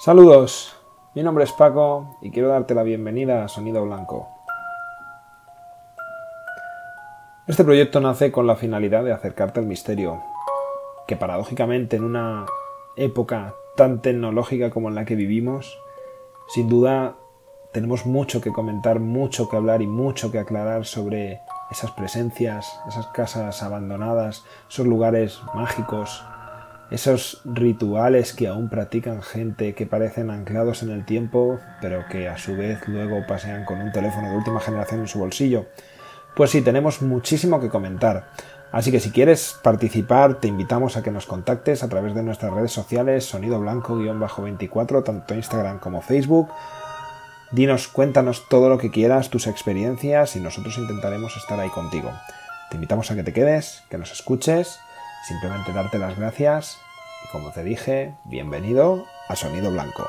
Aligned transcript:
Saludos, 0.00 0.76
mi 1.16 1.24
nombre 1.24 1.42
es 1.42 1.50
Paco 1.50 2.18
y 2.22 2.30
quiero 2.30 2.46
darte 2.46 2.72
la 2.72 2.84
bienvenida 2.84 3.42
a 3.42 3.48
Sonido 3.48 3.84
Blanco. 3.84 4.28
Este 7.48 7.64
proyecto 7.64 7.98
nace 7.98 8.30
con 8.30 8.46
la 8.46 8.54
finalidad 8.54 9.02
de 9.02 9.12
acercarte 9.12 9.58
al 9.58 9.66
misterio, 9.66 10.22
que 11.08 11.16
paradójicamente 11.16 11.96
en 11.96 12.04
una 12.04 12.46
época 12.94 13.56
tan 13.76 14.00
tecnológica 14.00 14.70
como 14.70 14.88
en 14.88 14.94
la 14.94 15.04
que 15.04 15.16
vivimos, 15.16 15.80
sin 16.46 16.68
duda 16.68 17.16
tenemos 17.72 18.06
mucho 18.06 18.40
que 18.40 18.52
comentar, 18.52 19.00
mucho 19.00 19.48
que 19.48 19.56
hablar 19.56 19.82
y 19.82 19.88
mucho 19.88 20.30
que 20.30 20.38
aclarar 20.38 20.86
sobre 20.86 21.40
esas 21.72 21.90
presencias, 21.90 22.80
esas 22.86 23.08
casas 23.08 23.64
abandonadas, 23.64 24.44
esos 24.70 24.86
lugares 24.86 25.42
mágicos, 25.56 26.24
esos 26.90 27.42
rituales 27.44 28.32
que 28.32 28.48
aún 28.48 28.68
practican 28.68 29.22
gente 29.22 29.74
que 29.74 29.86
parecen 29.86 30.30
anclados 30.30 30.82
en 30.82 30.90
el 30.90 31.04
tiempo, 31.04 31.58
pero 31.80 32.06
que 32.08 32.28
a 32.28 32.38
su 32.38 32.56
vez 32.56 32.80
luego 32.88 33.26
pasean 33.26 33.64
con 33.64 33.80
un 33.80 33.92
teléfono 33.92 34.30
de 34.30 34.36
última 34.36 34.60
generación 34.60 35.00
en 35.00 35.08
su 35.08 35.18
bolsillo. 35.18 35.66
Pues 36.34 36.50
sí, 36.50 36.62
tenemos 36.62 37.02
muchísimo 37.02 37.60
que 37.60 37.68
comentar. 37.68 38.28
Así 38.70 38.90
que 38.90 39.00
si 39.00 39.10
quieres 39.10 39.56
participar, 39.62 40.40
te 40.40 40.48
invitamos 40.48 40.96
a 40.96 41.02
que 41.02 41.10
nos 41.10 41.26
contactes 41.26 41.82
a 41.82 41.88
través 41.88 42.14
de 42.14 42.22
nuestras 42.22 42.52
redes 42.52 42.72
sociales, 42.72 43.24
sonido 43.24 43.58
blanco-24, 43.60 45.04
tanto 45.04 45.34
Instagram 45.34 45.78
como 45.78 46.02
Facebook. 46.02 46.48
Dinos, 47.50 47.88
cuéntanos 47.88 48.46
todo 48.48 48.68
lo 48.68 48.76
que 48.76 48.90
quieras, 48.90 49.30
tus 49.30 49.46
experiencias 49.46 50.36
y 50.36 50.40
nosotros 50.40 50.76
intentaremos 50.76 51.34
estar 51.36 51.58
ahí 51.58 51.70
contigo. 51.70 52.10
Te 52.68 52.76
invitamos 52.76 53.10
a 53.10 53.14
que 53.14 53.22
te 53.22 53.32
quedes, 53.32 53.84
que 53.88 53.96
nos 53.96 54.12
escuches, 54.12 54.80
simplemente 55.24 55.72
darte 55.72 55.98
las 55.98 56.16
gracias 56.16 56.78
y 57.24 57.28
como 57.32 57.50
te 57.50 57.64
dije, 57.64 58.14
bienvenido 58.24 59.06
a 59.28 59.36
Sonido 59.36 59.70
Blanco. 59.70 60.08